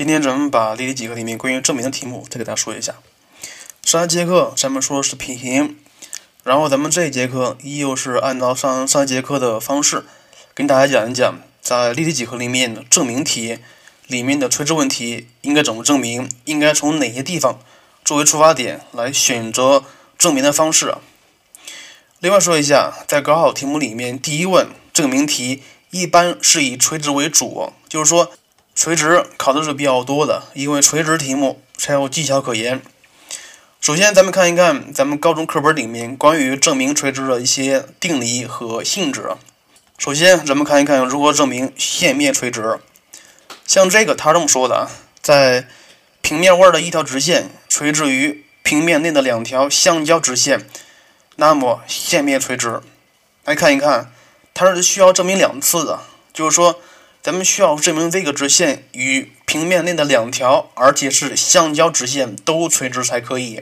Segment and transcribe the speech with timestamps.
[0.00, 2.94] 今天咱们把例题几何里面关于证明的题目再给大家说一下。
[3.82, 5.76] 上一节课咱们说的是平行，
[6.42, 10.06] 然后咱们这一节课依旧是按照上上一节课的方式，
[10.54, 13.58] 跟大家讲一讲在例题几何里面的证明题
[14.06, 17.58] 里面的垂直问题应该怎么证明，应该从哪些地方
[18.02, 19.84] 作为出发点来选择
[20.16, 20.94] 证明的方式。
[22.20, 28.32] 另外说一下，在高考题目里面，第一问证明题一般是以垂直为主，就是说。
[28.74, 32.80] 垂直考的是比较多的，因为垂直题目才有技巧可言。
[33.80, 39.30] 首先，咱们看一看咱们高中课本里面关于证明垂直的一些定理和性质。
[39.98, 42.78] 首先，咱们看一看如何证明线面垂直。
[43.66, 44.88] 像这个，他这么说的：
[45.20, 45.66] 在
[46.22, 50.66] 平面外的一条直线垂直于平面内的两条相交直线，
[51.36, 52.80] 那么线面垂直。
[53.44, 54.12] 来看一看，
[54.54, 56.00] 它是需要证明两次的，
[56.32, 56.80] 就是说。
[57.22, 63.60] 咱们需要证明这个直线与平面内的两条，而且是相交直线都垂直才可以。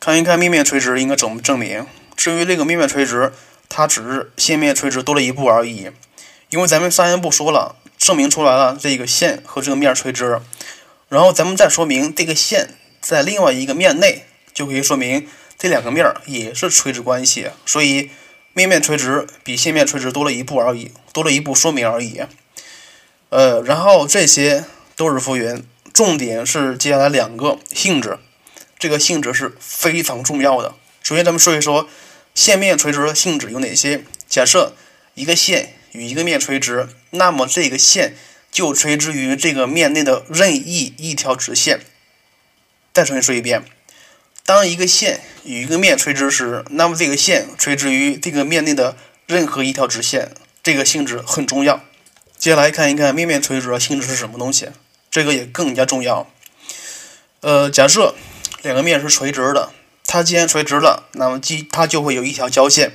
[0.00, 1.86] 看一看面面垂直应该怎么证明？
[2.16, 3.34] 至于这个面面垂直，
[3.68, 5.90] 它只是线面垂直多了一步而已。
[6.48, 10.40] 因为咱们上一步说了，证明出来了这个线和这个面垂直，
[11.10, 12.70] 然后咱们再说明这个线
[13.02, 17.50] 在另外一个面内，就可以说明这两个面也是垂直关系。
[17.66, 18.10] 所以
[18.54, 22.22] 面面垂直比线面垂直多了一步而已，多了一步说明而已。
[23.28, 28.18] 呃，然后这些都是复原，重点是接下来两个性质，
[28.78, 30.74] 这个性质是非常重要的。
[31.02, 31.88] 首先，咱们说一说
[32.34, 34.04] 线面垂直的性质有哪些。
[34.28, 34.74] 假设
[35.14, 38.14] 一个线与一个面垂直，那么这个线
[38.50, 41.80] 就垂直于这个面内的任意一条直线。
[42.92, 43.62] 再重新说一遍，
[44.44, 48.96] 当一个线与一个面垂直时，那么这个线垂直于这个面内的
[49.26, 50.30] 任何一条直线，
[50.62, 51.82] 这个性质很重要。
[52.38, 54.68] 接下来看一看面面垂直的性质是什么东西，
[55.10, 56.30] 这个也更加重要。
[57.40, 58.14] 呃，假设
[58.62, 59.70] 两个面是垂直的，
[60.06, 62.92] 它既然垂直了，那么即它就会有一条交线。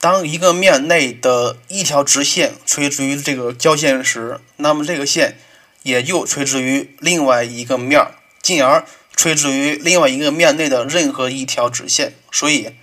[0.00, 5.38] 当一个面内的一条直线垂直于这个交线时，那么这个线
[5.84, 8.84] 也就垂直于另外一个面儿，进而
[9.14, 12.14] 垂直于另外一个面内的任何一条直线。
[12.32, 12.74] 所以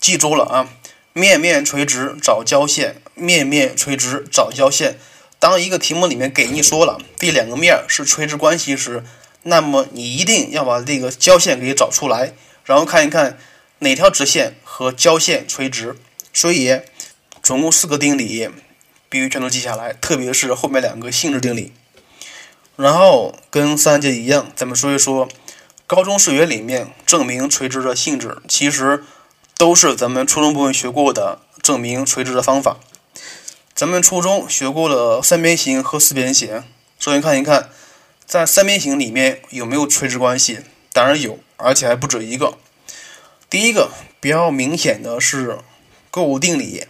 [0.00, 0.68] 记住了啊。
[1.12, 4.98] 面面垂直找交线，面面垂直找交线。
[5.38, 9.04] 当一个题目里面给你说了这两个面是垂直关系时，
[9.44, 12.32] 那么你一定要把这个交线给找出来，
[12.64, 13.38] 然后看一看
[13.78, 15.96] 哪条直线和交线垂直。
[16.32, 16.80] 所以
[17.42, 18.50] 总共四个定理
[19.08, 21.72] 必须全都记下来，特别是后面两个性质定理。
[22.76, 25.28] 然后跟三节一样，咱们说一说
[25.86, 29.04] 高中数学里面证明垂直的性质，其实。
[29.58, 32.78] 都是咱们初中部分学过的证明垂直的方法。
[33.74, 36.62] 咱们初中学过了三边形和四边形，
[36.98, 37.70] 首先看一看，
[38.26, 40.60] 在三边形里面有没有垂直关系？
[40.92, 42.58] 当然有，而且还不止一个。
[43.48, 45.58] 第一个比较明显的是
[46.10, 46.86] 勾股定理。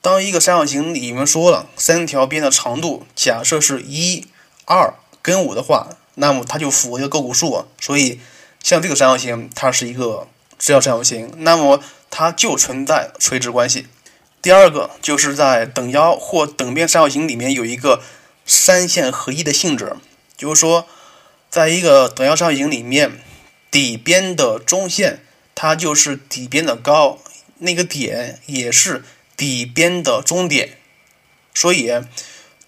[0.00, 4.26] 当一个三角形里面说了三条边的长度，假设是一、
[4.64, 7.66] 二跟五的话，那么它就符合一个勾股数。
[7.80, 8.20] 所以
[8.62, 10.28] 像这个三角形，它是一个。
[10.56, 13.86] 直角三角形，那么它就存在垂直关系。
[14.44, 18.02] 第二个就是在等腰或等边三角形里面有一个
[18.44, 19.96] 三线合一的性质，
[20.36, 20.86] 就是说，
[21.48, 23.22] 在一个等腰三角形里面，
[23.70, 25.24] 底边的中线
[25.54, 27.20] 它就是底边的高，
[27.60, 29.02] 那个点也是
[29.34, 30.76] 底边的中点。
[31.54, 31.90] 所以，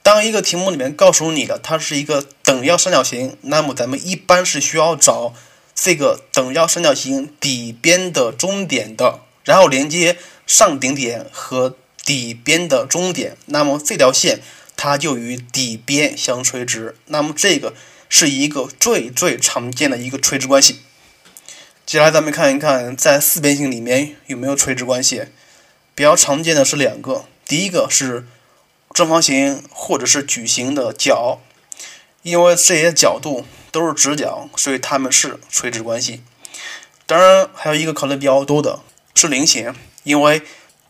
[0.03, 5.35] 当一个题目里面告诉你的它是一个等腰三角形，那么咱们一般是需要找。
[5.75, 14.41] 这个等腰三角形底边的中点的，然后连接上顶点和底边的中点，那么这条线
[14.77, 16.97] 它就与底边相垂直。
[17.07, 17.75] 那么这个
[18.09, 20.81] 是一个最最常见的一个垂直关系。
[21.85, 25.25] 接下来咱们看一看，在四边形里面有没有垂直关系？
[25.95, 28.27] 比较常见的是两个，第一个是
[28.95, 31.41] 正方形或者是矩形的角，
[32.23, 33.45] 因为这些角度。
[33.73, 36.23] 都是直角，所以它们是垂直关系。
[37.05, 38.81] 当然，还有一个考的比较多的
[39.15, 39.75] 是菱形，
[40.07, 40.41] 因为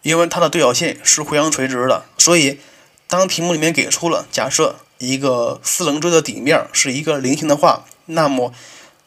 [0.02, 2.60] 因为它的对角线是互相垂直的，所以
[3.06, 8.52] 当题目里面给出了假设一个四棱锥的底面是一个菱形的话，那么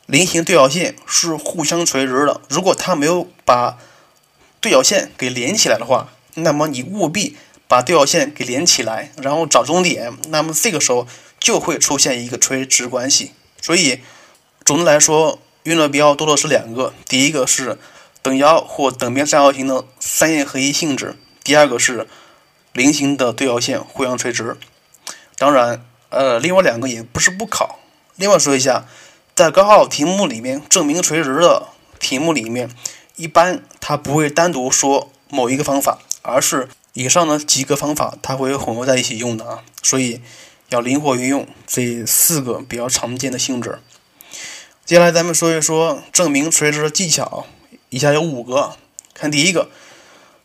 [0.07, 2.41] 菱形对角线是互相垂直的。
[2.49, 3.77] 如果它没有把
[4.59, 11.07] 对角线给连起来的话，那么你务必把对角线给连起来，然后找中点，那么这个时候
[11.39, 13.33] 就会出现一个垂直关系。
[13.61, 13.99] 所以，
[14.65, 16.93] 总的来说，用的比较多的是两个。
[17.07, 17.77] 第一个是
[18.21, 22.07] 等腰或等边三角形的三线合一性质；第二个是
[22.73, 24.57] 菱形的对角线互相垂直。
[25.37, 27.79] 当然，呃，另外两个也不是不考。
[28.15, 28.85] 另外说一下，
[29.33, 31.67] 在高考题目里面，证明垂直的
[31.99, 32.69] 题目里面，
[33.15, 39.63] 一般它不会单独说某一个方法，而是以上的几个方法它会混合在一起用的啊。
[39.81, 40.21] 所以
[40.67, 43.79] 要灵活运用这四个比较常见的性质。
[44.85, 47.45] 接下来咱们说一说证明垂直的技巧，
[47.89, 48.75] 以下有五个。
[49.13, 49.69] 看第一个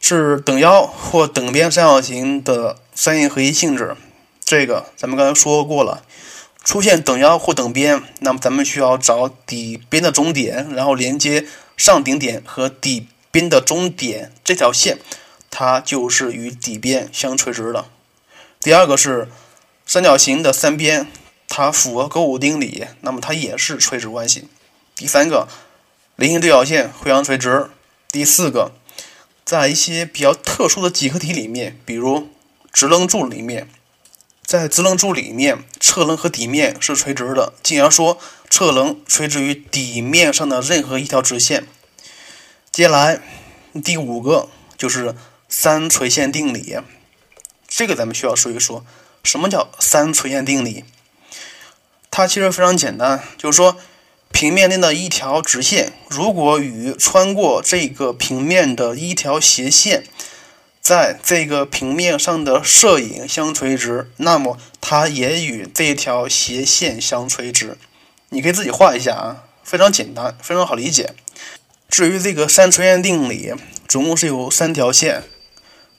[0.00, 3.96] 是等腰或等边三角形的三线合一性质，
[4.44, 6.04] 这个咱们刚才说过了。
[6.64, 11.46] 出现等腰或等边，那么咱们需要找底边的中点，然后连接
[11.76, 14.98] 上顶点和底边的中点这条线，
[15.50, 17.84] 它就是与底边相垂直的。
[18.60, 19.28] 第二个是
[19.84, 21.06] 三角形的三边，
[21.48, 24.48] 它符合勾股定理，那么它也是垂直关系。
[24.96, 25.46] 第三个，
[26.16, 27.68] 菱形对角线互相垂直。
[28.10, 28.72] 第四个，
[29.44, 32.28] 在一些比较特殊的几何体里面，比如
[32.72, 33.68] 直棱柱里面。
[34.44, 38.18] 在直棱柱里面，侧棱和底面是垂直的，进而说
[38.50, 41.66] 侧棱垂直于底面上的任何一条直线。
[42.70, 43.20] 接下来
[43.82, 45.16] 第五个就是
[45.48, 46.76] 三垂线定理，
[47.66, 48.84] 这个咱们需要说一说，
[49.24, 50.84] 什么叫三垂线定理？
[52.10, 53.78] 它其实非常简单，就是说
[54.34, 60.04] 平面内的一条直线，如果与穿过这个平面的一条斜线。
[60.80, 67.78] 在这个平面上的摄影相垂直，那么它也与这条斜线相垂直。
[68.28, 71.14] 你可以自己画一下啊，非常简单，非常好理解。
[71.88, 73.54] 至于这个三垂线定理，
[73.88, 75.22] 总共是有三条线，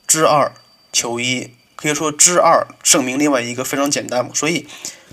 [0.06, 0.52] 知二
[0.92, 4.68] 求一，可以说知二证明另外一个非常简单，所以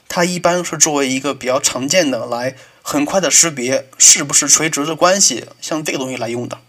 [0.07, 6.59] 它一般是作为一个比较常见的来很快的识别是不是垂直的关系，像这个东西来用的。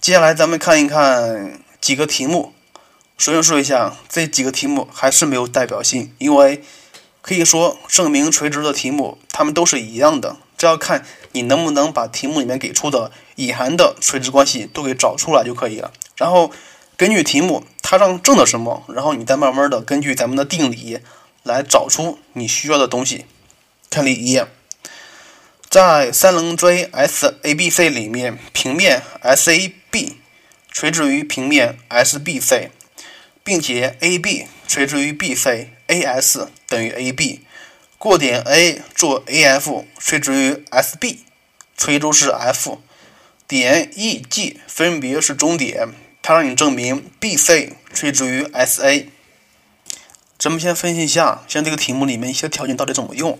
[0.00, 1.60] 接下来咱们看一看。
[1.78, 2.52] 几个题目，
[3.16, 6.64] 首先说一下，这几个题目还是没有代表性，因为
[7.20, 15.92] 可以说证明垂直的题目，它们都是一样的，这要看你能不能把题目里面给出的隐含的垂直关系都给找出来就可以了。
[16.16, 16.50] 然后
[16.96, 20.98] 根据题目它让证的什么，然后你再慢慢的根据咱们的定理
[21.44, 23.26] 来找出你需要的东西。
[23.88, 24.42] 看例一，
[25.76, 30.14] 在三棱锥 SABC 里面，平面 SAB。
[30.72, 32.70] 垂直于平面 SBC，
[33.44, 37.42] 并且 AB 垂直于 BC，AS 等于 AB，
[37.98, 41.18] 过点 A 做 AF 垂直于 SB，
[41.76, 42.80] 垂轴是 F，
[43.46, 45.90] 点 EG 分别是中点，
[46.22, 49.08] 它让你证明 BC 垂直于 SA。
[50.38, 53.38] 咱们先分析一下，像这个题目里面一些条件到底怎么用，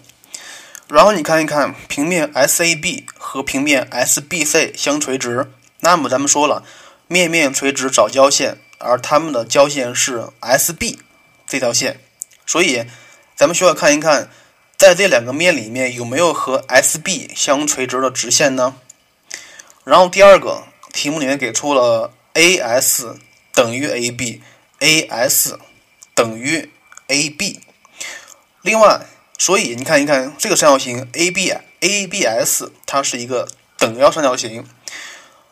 [0.88, 5.50] 然后你看一看平面 SAB 和平面 SBC 相垂直，
[5.80, 6.64] 那么咱们说了。
[7.08, 10.98] 面面垂直找交线，而它们的交线是 SB
[11.46, 12.00] 这条线，
[12.44, 12.84] 所以
[13.36, 14.28] 咱们需要看一看，
[14.76, 18.76] 在这两个面里面有没有和 SB 相垂直的直线呢？
[19.84, 23.16] 然后第二个题目里面给出了 AS
[23.52, 25.56] 等于 AB，AS
[26.12, 26.68] 等于
[27.06, 27.60] AB。
[28.62, 29.06] 另外，
[29.38, 33.48] 所以你看一看这个三角形 AB，ABS 它是一个
[33.78, 34.66] 等腰三角形。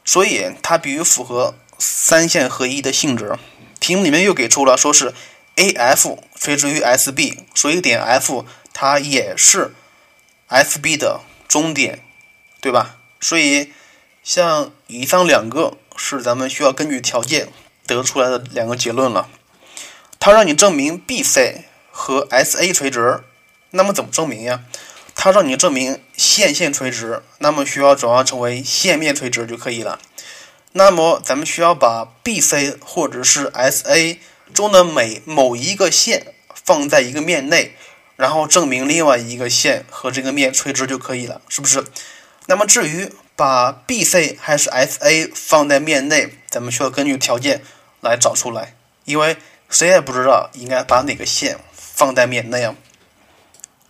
[0.06, 3.38] 所以它必须符合三线合一的性质。
[3.80, 5.14] 题目里面又给出了，说是
[5.56, 8.44] AF 垂直于 SB，所以点 F
[8.74, 9.74] 它也是
[10.50, 12.04] SB 的中点，
[12.60, 12.98] 对吧？
[13.18, 13.72] 所以
[14.22, 17.48] 像以上两个是咱们需要根据条件
[17.86, 19.30] 得出来的两个结论了。
[20.20, 23.24] 它让你证明 BC 和 SA 垂直，
[23.76, 24.62] 那么怎么证明呀？
[25.16, 29.98] 它让你证明线线垂直，那么需要转化成为线面垂直就可以了。
[30.72, 34.18] 那么咱们需要把 BC 或者是 SA
[34.52, 37.76] 中的每某一个线放在一个面内，
[38.16, 41.84] 然后证明另外一个线和这个面垂直就可以了，是不是？
[42.46, 47.62] 那么至于把 BC 还是 SA 放在面内，咱们需要根据条件
[48.00, 49.36] 来找出来，因为
[49.68, 52.74] 谁也不知道应该把哪个线放在面内啊。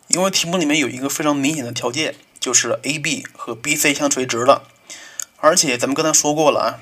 [0.08, 4.62] 因为题目里面有一个非常明显的条件，就是 AB 和 BC 相垂直了，
[5.38, 6.80] 而且咱们刚才说过了啊，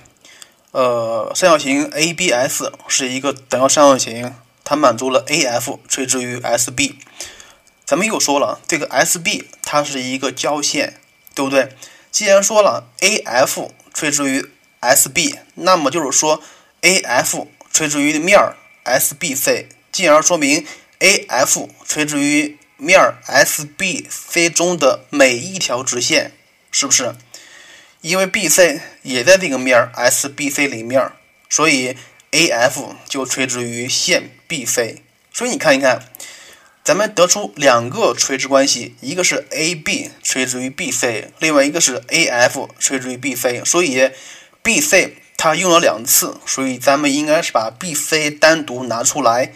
[0.72, 6.96] 呃，三角形 ABS 是一个等腰三角形，它满足了 AF 垂直于 SB。
[7.84, 10.98] 咱们又说了，这个 SB 它是一个交线，
[11.34, 11.76] 对不对？
[12.10, 14.50] 既然说了 AF 垂直于
[14.80, 16.42] SB，那么就是说
[16.80, 18.38] AF 垂直于面
[18.84, 20.66] SBC，进而说明
[21.00, 26.32] AF 垂直于面 SBC 中的每一条直线，
[26.72, 27.14] 是不是？
[28.00, 31.12] 因为 BC 也在这个面 SBC 里面，
[31.48, 31.96] 所以
[32.32, 34.98] AF 就垂直于线 BC。
[35.32, 36.02] 所以你看一看，
[36.82, 43.64] 咱们得出两个垂直关系，一个是 AB 垂直于 BC，另外一个是 AF 垂直于 BC。
[43.64, 44.10] 所以
[44.64, 49.52] BC 它用了两次，所以咱们应该是把 BC 单独拿出来，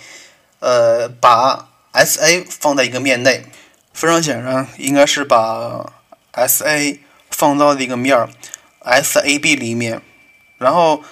[0.60, 1.70] 呃，把
[2.04, 3.44] SA 放在一个面内。
[3.92, 5.92] 非常显然，应该是把
[6.32, 6.98] SA
[7.30, 8.28] 放到一个面
[8.82, 10.02] SAB 里面，
[10.58, 11.02] 然后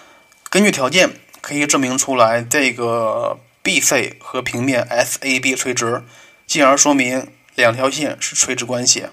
[0.50, 1.10] 根据条件
[1.40, 3.40] 可以证明出来这个。
[3.64, 6.02] BC 和平面 SAB 垂直，
[6.46, 9.06] 进而说明两条线是垂直关系。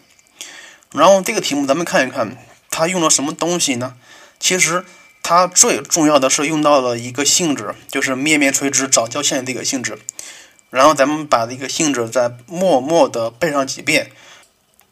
[0.91, 2.35] 然后这个题目咱们看一看，
[2.69, 3.95] 它用了什么东西呢？
[4.41, 4.83] 其实
[5.23, 9.97] 它最重要的是用到了一个性质，就是面面垂直找交线这个性质。
[10.71, 14.09] 然后咱们把这个性质再默默的背上几遍：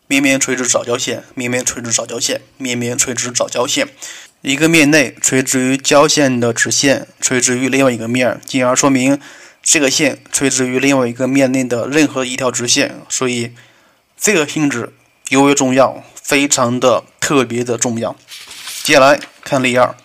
[0.08, 3.88] 面面垂直找交线，面面垂直找交线，面面垂直找交线。
[4.42, 9.20] 一个面内垂直于交线的直线垂直于另外一个面，进而说明。
[9.62, 13.54] 这个线垂直于另外一个面内的任何一条直线，所以
[14.18, 14.94] 这个性质
[15.28, 18.16] 尤为重要，非常的特别的重要。
[18.84, 19.96] 接下来看例二，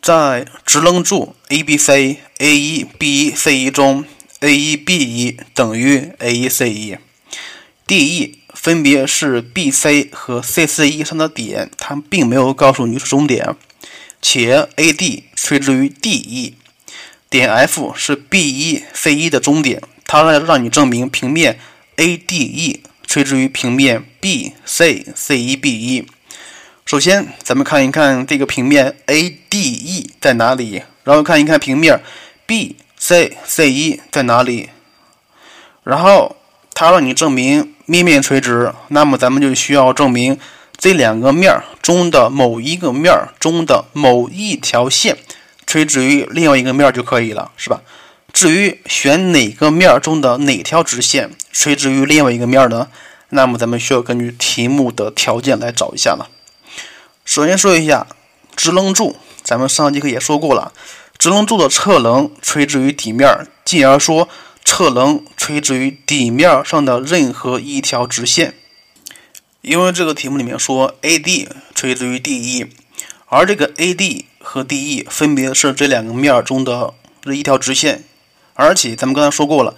[0.00, 4.04] 在直棱柱 ABC A1B1C1 中
[4.40, 13.54] ，A1B1 等于 A1C1，DE 分别是 BC 和 CC1 上的点，它并没有告诉你是终点，
[14.22, 16.54] 且 AD 垂直于 DE。
[17.30, 21.60] 点 F 是 B1 C1 的终点，它让让你证明平面
[21.96, 26.06] ADE 垂直于平面 BC C1B1。
[26.88, 32.00] 首先，咱们看一看这个平面 ADE 在哪里，然后看一看平面
[32.46, 34.70] BC C1 在哪里，
[35.84, 36.34] 然后
[36.72, 40.38] 它让你证明面面垂直，那么咱们就需要证明
[40.78, 45.18] 这两个面中的某一个面中的某一条线。
[45.66, 47.82] 垂直于另外一个面就可以了，是吧？
[48.32, 52.88] 至于选哪个面中的哪条直线垂直于另外一个面呢？
[53.28, 56.30] 那么咱们需要根据题目的条件来找一下了。
[57.28, 58.06] 首先说一下
[58.56, 60.72] 直棱柱，咱们上节课也说过了，
[61.18, 64.30] 直棱柱的侧棱垂直于底面，进而说
[64.64, 68.54] 侧棱垂直于底面上的任何一条直线。
[69.60, 72.66] 因为这个题目里面说 AD 垂直于 DE，
[73.26, 74.24] 而这个 AD。
[74.40, 78.04] 和 DE 分别是这两个面中的这一条直线，
[78.54, 79.74] 而且咱们刚才说过了，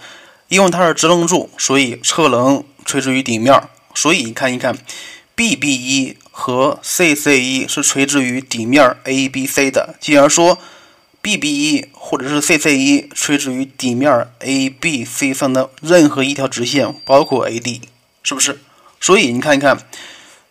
[0.47, 3.61] 因为它是直棱柱，所以侧棱垂直于底面。
[3.93, 4.79] 所以你看一看
[5.35, 10.59] ，BB1 和 CCE 是垂直于底面 ABC 的，进而说
[11.23, 17.81] BB1 或者是 CC1 垂直于底面 ABC 上的任何一条直线，包括 AD，
[18.23, 18.61] 是不是？
[19.01, 19.79] 所以你看一看，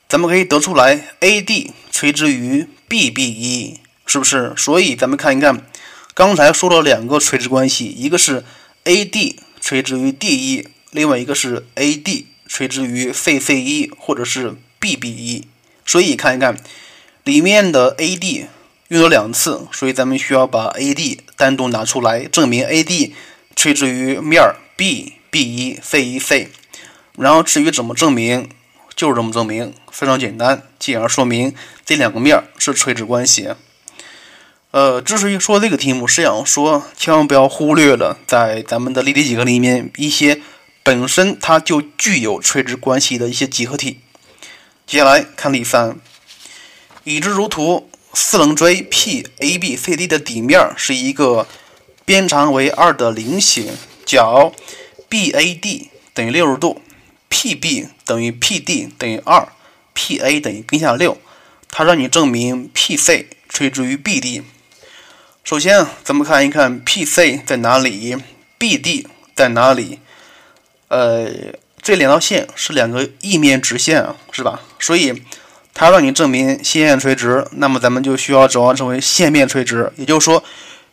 [0.08, 3.78] 咱们可以得出来，AD 垂直于 BB1。
[4.12, 4.56] 是不是？
[4.58, 5.64] 所以咱们看一看，
[6.16, 8.44] 刚才说了两个垂直关系，一个是
[8.86, 15.44] AD 垂直于 DE，另外一个是 AD 垂直于 CC1 或者是 BB1。
[15.90, 16.56] 所以看一看
[17.24, 18.46] 里面的 AD
[18.90, 23.12] 用了两次，所以咱们需要把 AD 单独拿出来，证明 AD
[23.56, 24.40] 垂直于面
[24.78, 26.50] BB1C1C。
[27.18, 28.48] 然后至于怎么证明，
[28.96, 33.50] 就是这么证明，非常简单，进而说明这两个面是垂直关系。
[34.70, 40.40] 呃，之所以说这个题目，是想说，千万不要忽略了在咱们的立体几何里面一些
[40.84, 44.02] 本身它就具有垂直关系的一些几何体。
[44.90, 46.00] 接下来看例三，
[47.04, 51.48] 已知如图，四棱锥 PABCD 的底面是一个
[52.06, 53.72] 边长为二的菱形，
[54.04, 54.52] 角
[55.08, 56.82] BAD 等于六十度
[57.30, 59.48] ，PB 等于 PD 等于二
[59.94, 61.20] ，PA 等于根下六，
[61.70, 64.42] 它让你证明 PC 垂直于 BD。
[65.44, 68.18] 首先，咱们看一看 PC 在哪里
[68.58, 69.06] ，BD
[69.36, 70.00] 在哪里。
[70.88, 71.30] 呃，
[71.82, 74.62] 这两条线是两个异面直线啊，是吧？
[74.80, 75.24] 所以
[75.74, 80.44] 它让你证明线面垂直，那么咱们就需要转化成为线面垂直，也就是说，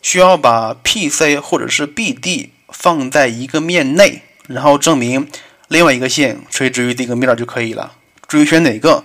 [0.02, 5.28] 需要把 PC 或者是 BD 放在一个面内，然后证明
[5.68, 7.92] 另外一个线垂直于这个面就可以了。
[8.28, 9.04] 至于选哪个，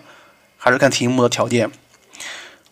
[0.57, 1.71] 还是看题目的条件。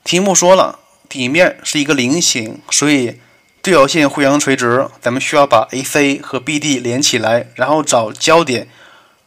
[0.03, 0.79] 题目说了。
[1.09, 3.19] 底面是一个菱形，所以
[3.63, 4.87] 对角线互相垂直。
[5.01, 8.67] 咱们需要把 AC 和 BD 连起来，然后找交点。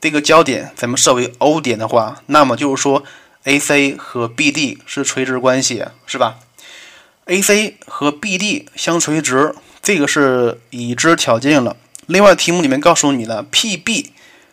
[0.03, 3.03] 这个交点咱们设为 O 点的话，那么就是说
[3.45, 6.41] AC 和 BD 是垂直关系，是吧
[7.25, 11.79] ？AC 和 BD 相垂直，这个是已知条件了。
[12.07, 14.09] 另外，题目里面告诉你了，PB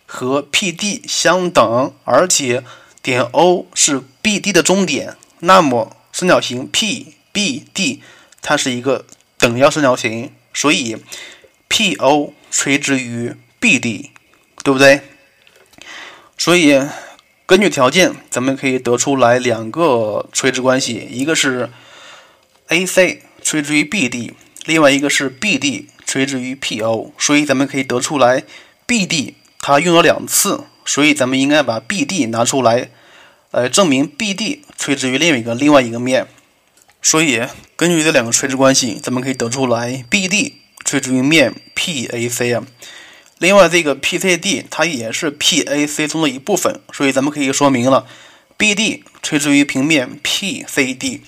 [0.06, 2.64] 和 PD 相等，而且
[3.02, 7.16] 点 O 是 BD 的中点，那么三角形 P。
[7.32, 8.02] B D
[8.42, 9.06] 它是一个
[9.38, 10.98] 等腰三角形，所以
[11.68, 14.10] P O 垂直于 BD，
[14.64, 15.02] 对不对？
[16.40, 16.82] 所以
[17.46, 21.70] 根据条件，咱们可以得出来两个垂直关系，一个是
[22.70, 24.32] AC 垂直于 BD，
[24.66, 27.12] 另外一个是 BD 垂直于 PO。
[27.18, 28.44] 所以咱们可以得出来
[28.88, 32.90] BD 它用了两次，所以咱们应该把 BD 拿出来，
[33.52, 36.26] 来证明 BD 垂直于另一个另外一个面。
[37.02, 37.42] 所以
[37.76, 40.54] 根据这两个垂直关系，咱们可以得出来 BD
[40.86, 42.64] 垂直于面 PAC 啊。
[43.40, 48.06] 另外，这个 PCD 它也是 PAC 中的一部分，所以咱们可以说明了
[48.58, 51.22] BD 垂直于平面 PCD。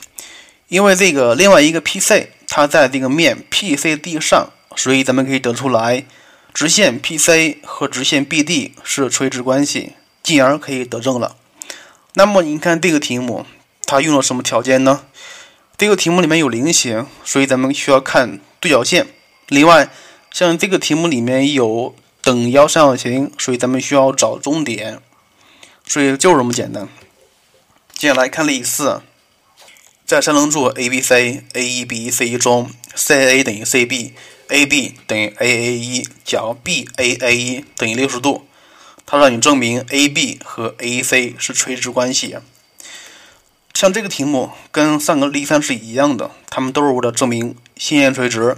[0.68, 6.06] 因为这个另外一个 PC 它在这个面 PCD 上，所以咱们可以得出来
[6.53, 11.38] 直线 PC 和直线 BD 是垂直关系，进而可以得证了。
[12.15, 13.46] 那么你看这个题目，
[13.86, 15.03] 它用了什么条件呢？
[15.77, 19.08] 这个题目里面有菱形，所以咱们需要看对角线。
[19.48, 19.89] 另外，
[20.30, 25.00] 像这个题目里面有等腰三角形，所以咱们需要找中点，
[25.86, 26.88] 所以就是这么简单。
[27.94, 29.01] 接下来看例四，
[30.06, 38.48] 在三棱柱 ABC、AEB、CE 中，CA 等于 CB，AB 等于 AAE，角 BAAE 等于六十度，
[39.06, 42.38] 它让你证明 AB 和 AC 是垂直关系。
[43.74, 48.58] 像这个题目跟上个例三是一样的，它们都是为了证明线线垂直。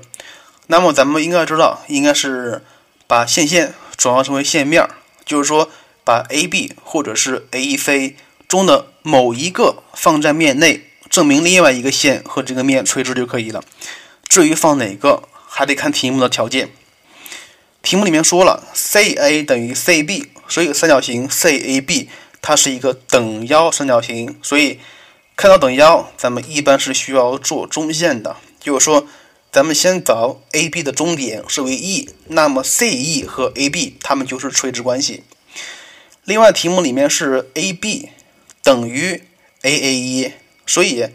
[0.68, 2.64] 那么咱们应该知道，应该是
[3.08, 4.88] 把线线转化成为线面，
[5.26, 5.70] 就是说
[6.04, 8.16] 把 AB 或者是 AEC
[8.48, 13.64] 中的某一个放在面内，证明另外一个线和这个面垂直就可以了。
[14.28, 16.72] 至于放哪个，还得看题目的条件。
[17.82, 22.08] 题目里面说了，CA 等于 CB，所以三角形 CAB
[22.42, 24.38] 它是一个等腰三角形。
[24.42, 24.80] 所以
[25.36, 29.06] 看到等腰，咱们一般是需要做中线的，就是说。
[29.54, 35.22] 咱们先找 AB 的中点是为 E，那么 CE 和 AB 它们就是垂直关系。
[36.24, 38.10] 另外，题目里面是 AB
[38.64, 39.22] 等于
[39.62, 40.32] AAE，
[40.66, 41.06] 所以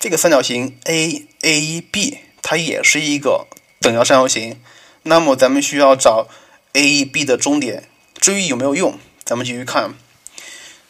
[0.00, 3.46] 这个三角形 AAB 它也是一个
[3.80, 4.60] 等腰三角形。
[5.04, 6.26] 那么咱们需要找
[6.72, 7.88] AEB 的中点。
[8.18, 9.94] 至于有没有用，咱们继续看。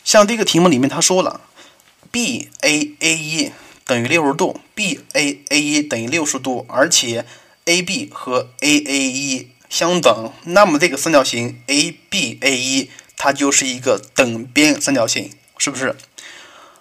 [0.04, 1.42] 像这个题目里面他说了
[2.10, 3.52] ，BAAE。
[3.86, 7.24] 等于六十度，B A A 一等于六十度，而且
[7.66, 15.94] A B 和 A A 一相等，那么这个三角形 A B A 一它就是一个等边三角形，是不是？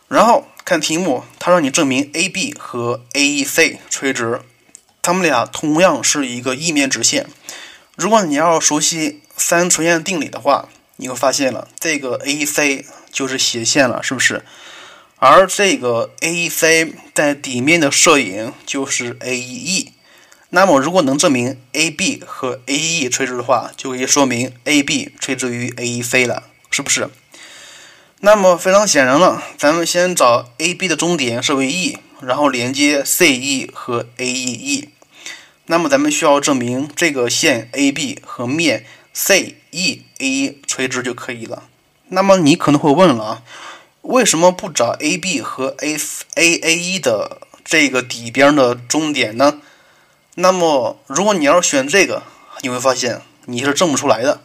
[0.08, 4.42] 然后看题目，它让你证明 A B 和 A E C 垂直，
[5.02, 7.28] 它们俩同样是一个一面直线。
[7.96, 14.46] 如果你要熟悉三重线定理的话，你会发现了这个 A E C 就是斜线了，是不是？
[15.26, 19.92] 而这个 AEC 在底面的摄影就是 AEE，
[20.50, 27.10] 那么如果能证明 AB 和 AE 垂直的话，就可以说明 AB 垂直于 AEC 了，是不是？
[28.20, 34.90] 那么非常显然了，咱们先找 AB 的中点设为 E，然后连接 CE 和 AEE，
[35.68, 41.64] 那么咱们需要证明这个线 AB 和面 CEA 垂直就可以了。
[42.10, 43.42] 那么你可能会问了啊？
[44.04, 45.98] 为什么不找 AB 和 A
[46.36, 49.62] A A 一的这个底边的中点呢？
[50.36, 52.24] 那么，如果你要选这个，
[52.62, 54.42] 你会发现你是证不出来的。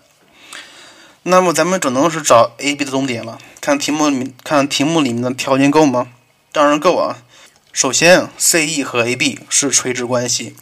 [1.24, 3.40] 那么，咱们只能是找 AB 的中点了。
[3.60, 6.06] 看题目里面，看题目里面的条件够吗？
[6.52, 7.18] 当然够啊。
[7.72, 10.54] 首先，CE 和 AB 是垂直关系，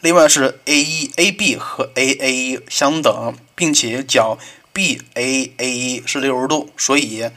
[0.00, 4.36] 另外是 AE AB 和 AA 相等，并且角
[4.74, 7.30] BAA 是六十度，所以。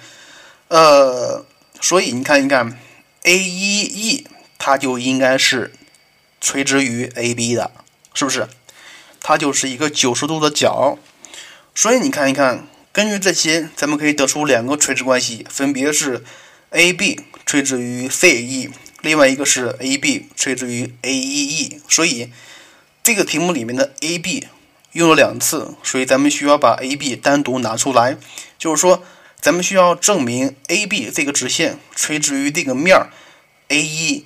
[0.76, 1.46] 呃，
[1.80, 2.78] 所以你看一看
[3.24, 5.72] ，A 一 E 它就应该是
[6.42, 7.72] 垂直于 AB 的，
[8.14, 8.50] 是不是？
[9.22, 10.98] 它就是一个九十度的角。
[11.74, 16.26] 所以你看一看，根据这些，咱们可以得出两个垂直关系，分别是
[16.72, 21.80] AB 垂直于 CE，另外一个是 AB 垂直于 AEE。
[21.88, 22.34] 所以
[23.02, 24.46] 这个题目里面的 AB
[24.92, 28.18] 用了两次，所以咱们需要把 AB 单独拿出来，
[28.60, 29.02] 就是说。
[29.45, 32.99] 咱们需要证明 AB 这个直线垂直于这个面
[33.69, 34.23] AECE，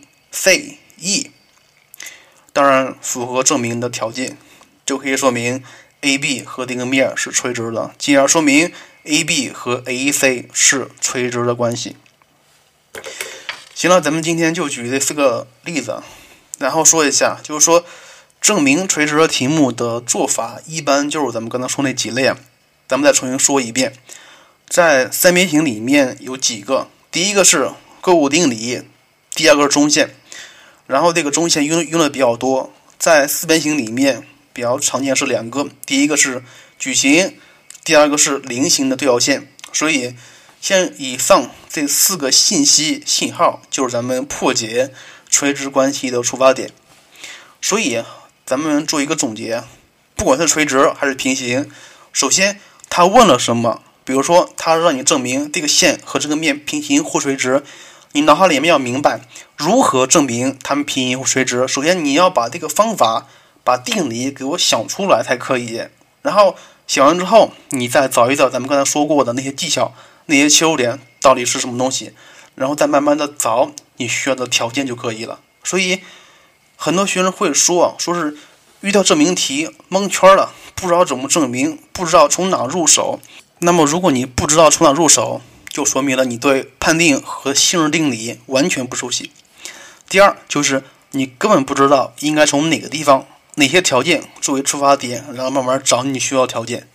[2.53, 4.37] 当然符合证明的条件，
[4.85, 5.61] 就可以说明
[5.99, 8.71] AB 和这个面是垂直的，进而说明
[9.03, 11.97] AB 和 AEC 是垂直的关系。
[13.75, 16.01] 行了，咱们今天就举这四个例子，
[16.59, 17.83] 然后说一下，就是说
[18.39, 22.33] 证明垂直的题目的做法，一般就是咱们刚才说那几类，
[22.87, 23.91] 咱们再重新说一遍。
[24.69, 26.87] 在三边形里面有几个？
[27.11, 28.83] 第一个是勾股定理，
[29.33, 30.15] 第二个是中线，
[30.85, 32.71] 然后这个中线用用的比较多。
[32.99, 36.43] 在四边形里面比较常见是两个，第一个是
[36.77, 37.35] 矩形，
[37.83, 39.51] 第二个是菱形的对角线。
[39.73, 40.15] 所以，
[40.61, 44.93] 像以上这四个信息信号，就是咱们破解
[45.27, 46.69] 垂直关系的出发点。
[47.59, 48.03] 所以，
[48.45, 49.63] 咱们做一个总结，
[50.15, 51.71] 不管是垂直还是平行，
[52.13, 53.81] 首先他问了什么？
[54.09, 57.63] 比如说，他让你证明这个线和这个面平行或垂直。
[58.13, 59.21] 你脑海里面要明白
[59.55, 61.67] 如何证明它们平行或垂直。
[61.67, 63.27] 首先，你要把这个方法、
[63.63, 65.83] 把定理给我想出来才可以。
[66.23, 66.55] 然后
[66.87, 69.93] 想完之后，你再找一找咱们刚才说过的那些技巧、
[70.25, 72.13] 那些切入点到底是什么东西，
[72.55, 75.39] 然后再慢慢的找你需要的条件就可以了。
[75.63, 75.99] 所以，
[76.75, 78.35] 很多学生会说，说是
[78.81, 83.19] 遇到证明题蒙圈了，不知道怎么证明，不知道从哪入手。
[83.61, 89.31] 那么，如果你不知道从哪入手，就说明了你对判定和性质定理完全不熟悉。
[90.07, 96.87] 第二，就是你根本不知道应该从哪个地方、哪些条件作为出发点，然后慢慢找你需要条件。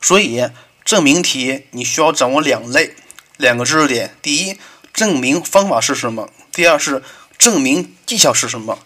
[0.00, 0.48] 所以，
[0.84, 2.96] 证明题你需要掌握两类、
[3.36, 4.58] 两个知识点：第一，
[4.92, 7.02] 证明方法是什么；第二是
[7.38, 8.80] 证明技巧是什么。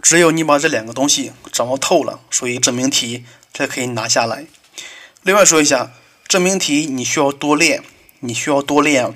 [0.00, 4.46] 只有你把这两个东西掌握透了，所以证明题才可以拿下来。
[5.22, 5.92] 另外说一下，
[6.28, 7.82] 证明题你需要多练。
[8.20, 9.14] 你需要多练，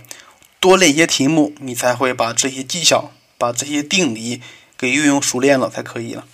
[0.61, 4.43] 多练一些题目，你才会把这些技巧、把这些定理
[4.77, 6.27] 给运用熟练了才可以了。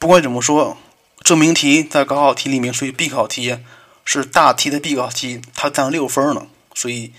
[0.00, 0.76] 不管怎么说，
[1.22, 3.58] 证明题在高考题里面属于必考题，
[4.04, 7.12] 是大题的必考题，它占六分呢，所以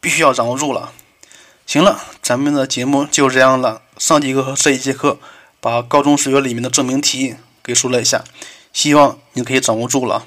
[0.00, 0.94] 必须要掌握住了。
[1.66, 3.82] 行了，咱们的节目就这样了。
[3.98, 5.18] 上节课和这一节课，
[5.60, 8.24] 把高中数学里面的证明题给说了一下，
[8.72, 10.24] 希望你可以掌握住了。